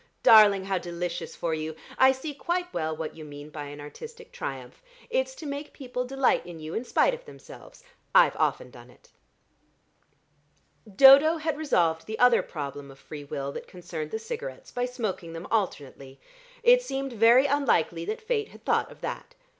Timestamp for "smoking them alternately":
14.85-16.19